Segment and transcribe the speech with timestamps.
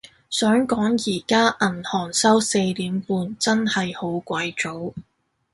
[0.31, 4.95] 想講而家銀行收四點半，真係好鬼早